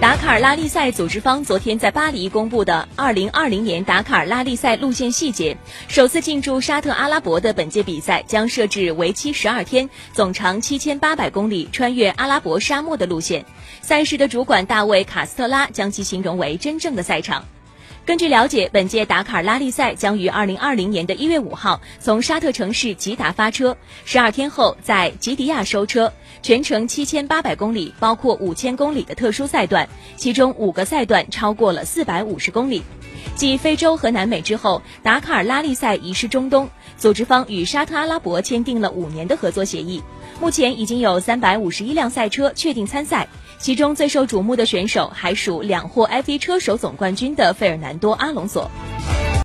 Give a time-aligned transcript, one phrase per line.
[0.00, 13.44] 达喀尔拉力赛组织方昨天在巴黎公布的2020年达喀尔拉力赛路线细节，首次进驻沙特阿拉伯的本届比赛将设置为期12天、总长7800公里、穿越阿拉伯沙漠的路线。
[13.80, 17.44] 赛事的主管大卫卡斯特拉将其形容为真正的赛场。
[18.08, 23.76] 根据了解，本届达喀尔拉力赛将于二零二零年的一月五号从沙特城市吉达发车，
[24.06, 29.86] 十二天后在吉迪亚收车，全程七千八百公里，包括五千公里的特殊赛段，
[30.16, 32.82] 其中五个赛段超过了四百五十公里。
[33.34, 40.02] 继非洲和南美之后，达喀尔拉力赛移师中东，组织方与沙特阿拉伯签订了五年的合作协议，
[40.40, 43.28] 目前已经有三百五十一辆赛车确定参赛。
[43.58, 48.70] 其中最受瞩目的选手还属两获 F1 车手总冠军的费尔南多·阿隆索。